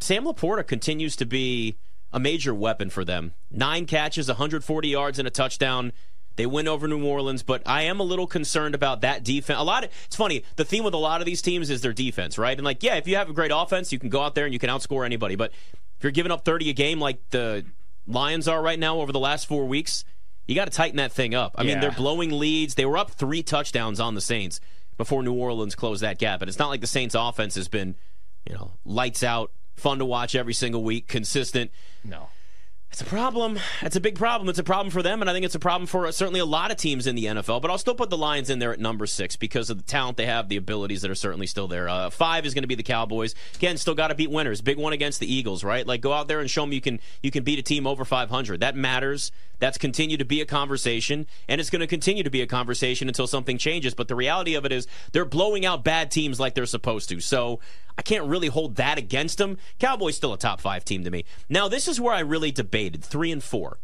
Sam 0.00 0.24
LaPorta 0.24 0.66
continues 0.66 1.16
to 1.16 1.26
be 1.26 1.76
a 2.12 2.20
major 2.20 2.54
weapon 2.54 2.90
for 2.90 3.04
them. 3.04 3.34
Nine 3.50 3.86
catches, 3.86 4.28
140 4.28 4.88
yards, 4.88 5.18
and 5.18 5.26
a 5.26 5.30
touchdown. 5.30 5.92
They 6.36 6.46
win 6.46 6.68
over 6.68 6.88
New 6.88 7.04
Orleans, 7.04 7.42
but 7.42 7.62
I 7.66 7.82
am 7.82 8.00
a 8.00 8.04
little 8.04 8.26
concerned 8.26 8.74
about 8.74 9.02
that 9.02 9.24
defense. 9.24 9.58
A 9.58 9.64
lot 9.64 9.84
of 9.84 9.90
it's 10.04 10.16
funny. 10.16 10.44
The 10.56 10.64
theme 10.64 10.84
with 10.84 10.94
a 10.94 10.98
lot 10.98 11.20
of 11.20 11.26
these 11.26 11.42
teams 11.42 11.70
is 11.70 11.80
their 11.80 11.92
defense, 11.92 12.38
right? 12.38 12.56
And 12.56 12.64
like, 12.64 12.82
yeah, 12.82 12.94
if 12.96 13.06
you 13.06 13.16
have 13.16 13.28
a 13.28 13.32
great 13.32 13.52
offense, 13.54 13.92
you 13.92 13.98
can 13.98 14.08
go 14.08 14.20
out 14.20 14.34
there 14.34 14.44
and 14.44 14.52
you 14.52 14.58
can 14.58 14.70
outscore 14.70 15.04
anybody. 15.04 15.36
But 15.36 15.52
if 15.96 16.02
you're 16.02 16.12
giving 16.12 16.32
up 16.32 16.44
30 16.44 16.70
a 16.70 16.72
game 16.72 17.00
like 17.00 17.18
the 17.30 17.64
Lions 18.06 18.48
are 18.48 18.62
right 18.62 18.78
now 18.78 19.00
over 19.00 19.12
the 19.12 19.20
last 19.20 19.46
four 19.46 19.66
weeks, 19.66 20.04
you 20.46 20.54
got 20.54 20.66
to 20.66 20.70
tighten 20.70 20.96
that 20.96 21.12
thing 21.12 21.34
up. 21.34 21.54
I 21.56 21.62
yeah. 21.62 21.72
mean, 21.72 21.80
they're 21.80 21.92
blowing 21.92 22.38
leads. 22.38 22.74
They 22.74 22.84
were 22.84 22.98
up 22.98 23.12
three 23.12 23.42
touchdowns 23.42 23.98
on 23.98 24.14
the 24.14 24.20
Saints 24.20 24.60
before 24.96 25.22
New 25.22 25.34
Orleans 25.34 25.74
closed 25.74 26.02
that 26.02 26.18
gap, 26.18 26.42
and 26.42 26.48
it's 26.48 26.58
not 26.58 26.68
like 26.68 26.80
the 26.80 26.86
Saints' 26.86 27.16
offense 27.18 27.54
has 27.56 27.66
been, 27.66 27.96
you 28.46 28.54
know, 28.54 28.72
lights 28.84 29.22
out 29.22 29.52
fun 29.76 29.98
to 29.98 30.04
watch 30.04 30.34
every 30.34 30.54
single 30.54 30.82
week, 30.82 31.08
consistent. 31.08 31.70
No. 32.04 32.28
It's 32.94 33.00
a 33.00 33.06
problem. 33.06 33.58
It's 33.82 33.96
a 33.96 34.00
big 34.00 34.14
problem. 34.14 34.48
It's 34.48 34.60
a 34.60 34.62
problem 34.62 34.92
for 34.92 35.02
them, 35.02 35.20
and 35.20 35.28
I 35.28 35.32
think 35.32 35.44
it's 35.44 35.56
a 35.56 35.58
problem 35.58 35.88
for 35.88 36.12
certainly 36.12 36.38
a 36.38 36.44
lot 36.44 36.70
of 36.70 36.76
teams 36.76 37.08
in 37.08 37.16
the 37.16 37.24
NFL. 37.24 37.60
But 37.60 37.72
I'll 37.72 37.78
still 37.78 37.96
put 37.96 38.08
the 38.08 38.16
Lions 38.16 38.50
in 38.50 38.60
there 38.60 38.72
at 38.72 38.78
number 38.78 39.04
six 39.06 39.34
because 39.34 39.68
of 39.68 39.78
the 39.78 39.82
talent 39.82 40.16
they 40.16 40.26
have, 40.26 40.48
the 40.48 40.56
abilities 40.56 41.02
that 41.02 41.10
are 41.10 41.16
certainly 41.16 41.48
still 41.48 41.66
there. 41.66 41.88
Uh, 41.88 42.08
five 42.10 42.46
is 42.46 42.54
going 42.54 42.62
to 42.62 42.68
be 42.68 42.76
the 42.76 42.84
Cowboys. 42.84 43.34
Again, 43.56 43.78
still 43.78 43.96
got 43.96 44.08
to 44.08 44.14
beat 44.14 44.30
winners. 44.30 44.60
Big 44.60 44.78
one 44.78 44.92
against 44.92 45.18
the 45.18 45.26
Eagles, 45.26 45.64
right? 45.64 45.84
Like 45.84 46.02
go 46.02 46.12
out 46.12 46.28
there 46.28 46.38
and 46.38 46.48
show 46.48 46.60
them 46.60 46.72
you 46.72 46.80
can 46.80 47.00
you 47.20 47.32
can 47.32 47.42
beat 47.42 47.58
a 47.58 47.62
team 47.62 47.84
over 47.84 48.04
500. 48.04 48.60
That 48.60 48.76
matters. 48.76 49.32
That's 49.58 49.76
continued 49.76 50.18
to 50.18 50.24
be 50.24 50.40
a 50.40 50.46
conversation, 50.46 51.26
and 51.48 51.60
it's 51.60 51.70
going 51.70 51.80
to 51.80 51.88
continue 51.88 52.22
to 52.22 52.30
be 52.30 52.42
a 52.42 52.46
conversation 52.46 53.08
until 53.08 53.26
something 53.26 53.58
changes. 53.58 53.94
But 53.94 54.06
the 54.06 54.14
reality 54.14 54.54
of 54.54 54.64
it 54.64 54.70
is 54.70 54.86
they're 55.10 55.24
blowing 55.24 55.66
out 55.66 55.82
bad 55.82 56.12
teams 56.12 56.38
like 56.38 56.54
they're 56.54 56.64
supposed 56.64 57.08
to. 57.08 57.18
So 57.18 57.58
I 57.96 58.02
can't 58.02 58.26
really 58.26 58.48
hold 58.48 58.76
that 58.76 58.98
against 58.98 59.38
them. 59.38 59.58
Cowboys 59.78 60.16
still 60.16 60.32
a 60.32 60.38
top 60.38 60.60
five 60.60 60.84
team 60.84 61.04
to 61.04 61.10
me. 61.10 61.24
Now, 61.48 61.68
this 61.68 61.86
is 61.86 62.00
where 62.00 62.14
I 62.14 62.20
really 62.20 62.50
debated 62.50 63.04
three 63.04 63.30
and 63.30 63.42
four. 63.42 63.78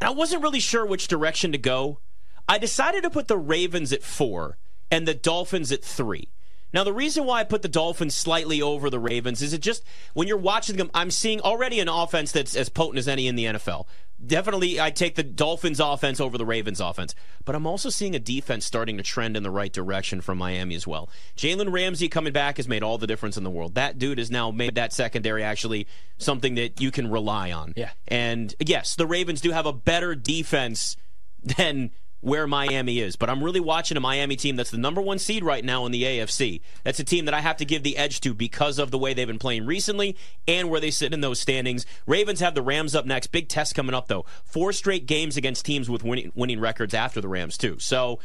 And 0.00 0.08
I 0.08 0.12
wasn't 0.12 0.42
really 0.42 0.60
sure 0.60 0.86
which 0.86 1.08
direction 1.08 1.52
to 1.52 1.58
go. 1.58 2.00
I 2.48 2.58
decided 2.58 3.02
to 3.02 3.10
put 3.10 3.28
the 3.28 3.36
Ravens 3.36 3.92
at 3.92 4.02
four 4.02 4.56
and 4.90 5.06
the 5.06 5.14
Dolphins 5.14 5.72
at 5.72 5.84
three. 5.84 6.28
Now, 6.72 6.84
the 6.84 6.92
reason 6.92 7.24
why 7.24 7.40
I 7.40 7.44
put 7.44 7.62
the 7.62 7.68
Dolphins 7.68 8.14
slightly 8.14 8.60
over 8.60 8.90
the 8.90 8.98
Ravens 8.98 9.40
is 9.40 9.52
it 9.52 9.62
just 9.62 9.82
when 10.14 10.28
you're 10.28 10.36
watching 10.36 10.76
them, 10.76 10.90
I'm 10.92 11.10
seeing 11.10 11.40
already 11.40 11.80
an 11.80 11.88
offense 11.88 12.32
that's 12.32 12.56
as 12.56 12.68
potent 12.68 12.98
as 12.98 13.08
any 13.08 13.28
in 13.28 13.36
the 13.36 13.44
NFL. 13.46 13.86
Definitely, 14.24 14.80
I 14.80 14.90
take 14.90 15.14
the 15.14 15.22
Dolphins' 15.22 15.78
offense 15.78 16.20
over 16.20 16.38
the 16.38 16.46
Ravens' 16.46 16.80
offense, 16.80 17.14
but 17.44 17.54
I'm 17.54 17.66
also 17.66 17.90
seeing 17.90 18.14
a 18.14 18.18
defense 18.18 18.64
starting 18.64 18.96
to 18.96 19.02
trend 19.02 19.36
in 19.36 19.42
the 19.42 19.50
right 19.50 19.72
direction 19.72 20.22
from 20.22 20.38
Miami 20.38 20.74
as 20.74 20.86
well. 20.86 21.10
Jalen 21.36 21.70
Ramsey 21.70 22.08
coming 22.08 22.32
back 22.32 22.56
has 22.56 22.66
made 22.66 22.82
all 22.82 22.96
the 22.96 23.06
difference 23.06 23.36
in 23.36 23.44
the 23.44 23.50
world. 23.50 23.74
That 23.74 23.98
dude 23.98 24.18
has 24.18 24.30
now 24.30 24.50
made 24.50 24.76
that 24.76 24.94
secondary 24.94 25.42
actually 25.42 25.86
something 26.16 26.54
that 26.54 26.80
you 26.80 26.90
can 26.90 27.10
rely 27.10 27.52
on. 27.52 27.74
Yeah. 27.76 27.90
And 28.08 28.54
yes, 28.58 28.94
the 28.94 29.06
Ravens 29.06 29.42
do 29.42 29.50
have 29.50 29.66
a 29.66 29.72
better 29.72 30.14
defense 30.14 30.96
than 31.42 31.90
where 32.20 32.46
Miami 32.46 33.00
is. 33.00 33.16
But 33.16 33.30
I'm 33.30 33.42
really 33.42 33.60
watching 33.60 33.96
a 33.96 34.00
Miami 34.00 34.36
team 34.36 34.56
that's 34.56 34.70
the 34.70 34.78
number 34.78 35.00
one 35.00 35.18
seed 35.18 35.44
right 35.44 35.64
now 35.64 35.86
in 35.86 35.92
the 35.92 36.02
AFC. 36.02 36.60
That's 36.84 36.98
a 36.98 37.04
team 37.04 37.24
that 37.26 37.34
I 37.34 37.40
have 37.40 37.56
to 37.58 37.64
give 37.64 37.82
the 37.82 37.96
edge 37.96 38.20
to 38.22 38.34
because 38.34 38.78
of 38.78 38.90
the 38.90 38.98
way 38.98 39.14
they've 39.14 39.26
been 39.26 39.38
playing 39.38 39.66
recently 39.66 40.16
and 40.46 40.70
where 40.70 40.80
they 40.80 40.90
sit 40.90 41.12
in 41.12 41.20
those 41.20 41.40
standings. 41.40 41.86
Ravens 42.06 42.40
have 42.40 42.54
the 42.54 42.62
Rams 42.62 42.94
up 42.94 43.06
next. 43.06 43.28
Big 43.28 43.48
test 43.48 43.74
coming 43.74 43.94
up, 43.94 44.08
though. 44.08 44.24
Four 44.44 44.72
straight 44.72 45.06
games 45.06 45.36
against 45.36 45.64
teams 45.64 45.88
with 45.88 46.04
winning, 46.04 46.32
winning 46.34 46.60
records 46.60 46.94
after 46.94 47.20
the 47.20 47.28
Rams, 47.28 47.58
too. 47.58 47.78
So 47.78 48.18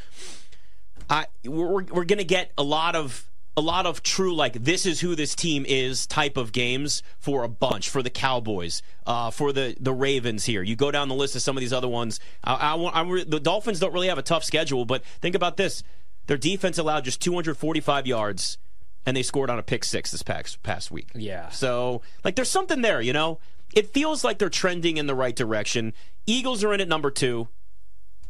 I, 1.10 1.26
we're, 1.46 1.84
we're 1.84 2.06
going 2.06 2.18
to 2.18 2.24
get 2.24 2.52
a 2.58 2.64
lot 2.64 2.96
of 2.96 3.28
a 3.58 3.62
lot 3.62 3.86
of 3.86 4.02
true 4.02 4.34
like 4.34 4.54
this 4.54 4.86
is 4.86 5.02
who 5.02 5.16
this 5.16 5.36
team 5.36 5.66
is 5.68 6.08
type 6.08 6.38
of 6.38 6.52
games 6.52 7.04
for 7.20 7.44
a 7.44 7.50
bunch 7.50 7.90
for 7.90 8.02
the 8.02 8.10
Cowboys, 8.10 8.82
uh, 9.06 9.30
for 9.30 9.52
the 9.52 9.76
the 9.80 9.94
Ravens 9.94 10.46
here. 10.46 10.64
You 10.64 10.76
go 10.76 10.92
down 10.92 11.10
the 11.10 11.16
list 11.16 11.36
of 11.36 11.42
some 11.42 11.58
of 11.58 11.62
these 11.62 11.74
other 11.74 11.88
ones. 11.88 12.20
I, 12.44 12.54
I 12.54 13.02
I, 13.02 13.24
the 13.26 13.40
Dolphins 13.40 13.80
don't 13.80 13.94
really 13.94 14.08
have 14.08 14.18
a 14.18 14.24
tough 14.24 14.44
schedule, 14.44 14.86
but 14.86 15.04
think 15.22 15.36
about 15.36 15.58
this: 15.58 15.84
their 16.28 16.38
defense 16.38 16.78
allowed 16.78 17.04
just 17.04 17.22
245 17.22 18.08
yards, 18.08 18.58
and 19.06 19.18
they 19.18 19.24
scored 19.24 19.50
on 19.50 19.60
a 19.60 19.64
pick 19.64 19.84
six 19.84 20.12
this 20.12 20.24
past 20.24 20.64
past 20.64 20.92
week. 20.92 21.10
Yeah. 21.14 21.50
So 21.50 22.02
like 22.24 22.36
there's 22.36 22.50
something 22.50 22.82
there, 22.82 23.02
you 23.02 23.14
know. 23.14 23.40
It 23.74 23.94
feels 23.94 24.24
like 24.24 24.38
they're 24.38 24.50
trending 24.50 24.98
in 24.98 25.08
the 25.08 25.16
right 25.16 25.36
direction. 25.36 25.94
Eagles 26.26 26.64
are 26.64 26.74
in 26.74 26.82
at 26.82 26.90
number 26.90 27.10
two. 27.10 27.48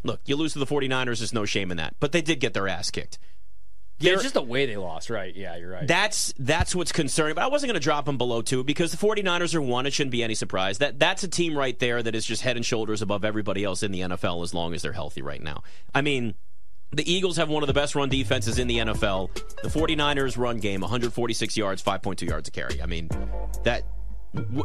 Look, 0.04 0.22
you 0.26 0.36
lose 0.36 0.54
to 0.54 0.60
the 0.60 0.68
49ers, 0.68 1.20
there's 1.20 1.34
no 1.34 1.46
shame 1.46 1.72
in 1.72 1.78
that. 1.78 1.96
But 2.00 2.12
they 2.12 2.22
did 2.22 2.40
get 2.40 2.54
their 2.54 2.68
ass 2.68 2.90
kicked. 2.92 3.20
Yeah, 4.02 4.14
it's 4.14 4.24
just 4.24 4.34
the 4.34 4.42
way 4.42 4.66
they 4.66 4.78
lost, 4.78 5.10
right? 5.10 5.36
Yeah, 5.36 5.56
you're 5.58 5.72
right. 5.72 5.88
That's 5.88 6.34
that's 6.38 6.76
what's 6.76 6.92
concerning. 6.92 7.36
But 7.36 7.44
I 7.44 7.48
wasn't 7.48 7.70
going 7.70 7.80
to 7.80 7.84
drop 7.84 8.06
them 8.06 8.18
below 8.18 8.42
two 8.42 8.64
because 8.64 8.92
the 8.92 8.98
49ers 8.98 9.56
are 9.56 9.62
one. 9.62 9.86
It 9.86 9.94
shouldn't 9.94 10.12
be 10.12 10.24
any 10.24 10.36
surprise. 10.36 10.80
That 10.80 11.00
that's 11.00 11.24
a 11.24 11.28
team 11.28 11.58
right 11.58 11.78
there 11.80 12.02
that 12.02 12.16
is 12.16 12.26
just 12.26 12.42
head 12.42 12.56
and 12.56 12.66
shoulders 12.66 13.02
above 13.02 13.24
everybody 13.24 13.64
else 13.64 13.84
in 13.84 13.92
the 13.92 14.02
NFL 14.02 14.44
as 14.44 14.54
long 14.54 14.74
as 14.74 14.82
they're 14.82 14.92
healthy 14.92 15.22
right 15.22 15.42
now. 15.42 15.64
I 15.94 16.02
mean, 16.02 16.36
the 16.92 17.10
Eagles 17.10 17.38
have 17.38 17.50
one 17.50 17.64
of 17.64 17.68
the 17.68 17.74
best 17.74 17.96
run 17.96 18.10
defenses 18.10 18.60
in 18.60 18.68
the 18.68 18.80
NFL. 18.80 19.34
The 19.62 19.70
49ers 19.70 20.38
run 20.38 20.58
game 20.58 20.82
146 20.82 21.56
yards, 21.56 21.82
5.2 21.82 22.28
yards 22.28 22.50
a 22.50 22.52
carry. 22.52 22.82
I 22.82 22.86
mean, 22.86 23.10
that 23.64 23.84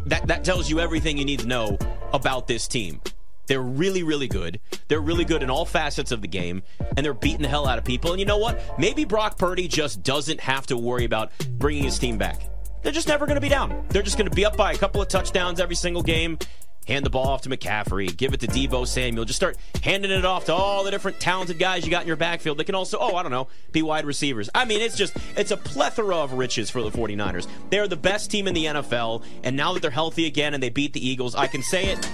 that 0.06 0.26
that 0.26 0.44
tells 0.44 0.70
you 0.70 0.80
everything 0.80 1.18
you 1.18 1.24
need 1.24 1.40
to 1.40 1.46
know 1.46 1.78
about 2.12 2.46
this 2.46 2.66
team. 2.68 3.00
They're 3.46 3.62
really, 3.62 4.02
really 4.02 4.28
good. 4.28 4.60
They're 4.88 5.00
really 5.00 5.24
good 5.24 5.42
in 5.42 5.50
all 5.50 5.64
facets 5.64 6.12
of 6.12 6.22
the 6.22 6.28
game, 6.28 6.62
and 6.96 7.04
they're 7.04 7.14
beating 7.14 7.42
the 7.42 7.48
hell 7.48 7.66
out 7.66 7.78
of 7.78 7.84
people. 7.84 8.10
And 8.10 8.20
you 8.20 8.26
know 8.26 8.38
what? 8.38 8.60
Maybe 8.78 9.04
Brock 9.04 9.38
Purdy 9.38 9.68
just 9.68 10.02
doesn't 10.02 10.40
have 10.40 10.66
to 10.66 10.76
worry 10.76 11.04
about 11.04 11.32
bringing 11.52 11.84
his 11.84 11.98
team 11.98 12.18
back. 12.18 12.50
They're 12.82 12.92
just 12.92 13.08
never 13.08 13.26
going 13.26 13.36
to 13.36 13.40
be 13.40 13.48
down. 13.48 13.84
They're 13.88 14.02
just 14.02 14.16
going 14.16 14.30
to 14.30 14.34
be 14.34 14.44
up 14.44 14.56
by 14.56 14.72
a 14.72 14.78
couple 14.78 15.02
of 15.02 15.08
touchdowns 15.08 15.60
every 15.60 15.74
single 15.74 16.02
game. 16.02 16.38
Hand 16.86 17.04
the 17.04 17.10
ball 17.10 17.26
off 17.26 17.42
to 17.42 17.48
McCaffrey. 17.48 18.16
Give 18.16 18.32
it 18.32 18.38
to 18.40 18.46
Deebo 18.46 18.86
Samuel. 18.86 19.24
Just 19.24 19.38
start 19.38 19.56
handing 19.82 20.12
it 20.12 20.24
off 20.24 20.44
to 20.44 20.54
all 20.54 20.84
the 20.84 20.92
different 20.92 21.18
talented 21.18 21.58
guys 21.58 21.84
you 21.84 21.90
got 21.90 22.02
in 22.02 22.06
your 22.06 22.16
backfield. 22.16 22.58
They 22.58 22.64
can 22.64 22.76
also, 22.76 22.96
oh, 23.00 23.16
I 23.16 23.24
don't 23.24 23.32
know, 23.32 23.48
be 23.72 23.82
wide 23.82 24.04
receivers. 24.04 24.48
I 24.54 24.64
mean, 24.66 24.80
it's 24.80 24.96
just, 24.96 25.16
it's 25.36 25.50
a 25.50 25.56
plethora 25.56 26.14
of 26.14 26.34
riches 26.34 26.70
for 26.70 26.80
the 26.82 26.90
49ers. 26.90 27.48
They're 27.70 27.88
the 27.88 27.96
best 27.96 28.30
team 28.30 28.46
in 28.46 28.54
the 28.54 28.66
NFL, 28.66 29.24
and 29.42 29.56
now 29.56 29.72
that 29.72 29.82
they're 29.82 29.90
healthy 29.90 30.26
again 30.26 30.54
and 30.54 30.62
they 30.62 30.68
beat 30.68 30.92
the 30.92 31.04
Eagles, 31.04 31.34
I 31.34 31.48
can 31.48 31.64
say 31.64 31.86
it 31.86 32.08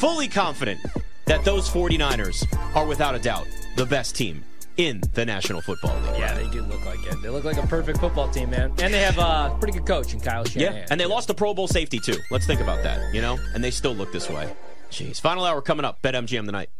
fully 0.00 0.28
confident 0.28 0.80
that 1.26 1.44
those 1.44 1.68
49ers 1.68 2.44
are 2.74 2.86
without 2.86 3.14
a 3.14 3.18
doubt 3.18 3.46
the 3.76 3.84
best 3.84 4.16
team 4.16 4.42
in 4.78 5.02
the 5.12 5.26
National 5.26 5.60
Football 5.60 5.94
League. 6.00 6.18
Yeah, 6.18 6.32
they 6.32 6.48
do 6.48 6.62
look 6.62 6.84
like 6.86 7.04
it. 7.06 7.20
They 7.22 7.28
look 7.28 7.44
like 7.44 7.58
a 7.58 7.66
perfect 7.66 7.98
football 7.98 8.30
team, 8.30 8.48
man. 8.48 8.72
And 8.78 8.94
they 8.94 9.00
have 9.00 9.18
a 9.18 9.54
pretty 9.58 9.78
good 9.78 9.86
coach 9.86 10.14
in 10.14 10.20
Kyle 10.20 10.44
Shanahan. 10.44 10.74
Yeah, 10.74 10.86
and 10.90 10.98
they 10.98 11.04
lost 11.04 11.28
the 11.28 11.34
Pro 11.34 11.52
Bowl 11.52 11.68
safety 11.68 11.98
too. 11.98 12.16
Let's 12.30 12.46
think 12.46 12.62
about 12.62 12.82
that, 12.82 13.14
you 13.14 13.20
know? 13.20 13.38
And 13.54 13.62
they 13.62 13.70
still 13.70 13.94
look 13.94 14.10
this 14.10 14.30
way. 14.30 14.50
Jeez. 14.90 15.20
Final 15.20 15.44
hour 15.44 15.60
coming 15.60 15.84
up. 15.84 16.00
Bet 16.00 16.14
MGM 16.14 16.46
tonight. 16.46 16.70